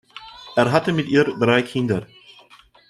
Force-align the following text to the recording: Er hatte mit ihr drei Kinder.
Er 0.55 0.71
hatte 0.71 0.93
mit 0.93 1.07
ihr 1.09 1.25
drei 1.25 1.61
Kinder. 1.61 2.07